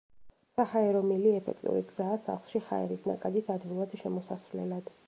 [0.59, 4.97] საჰაერო მილი ეფექტური გზაა სახლში ჰაერის ნაკადის ადვილად შემოსასვლელად.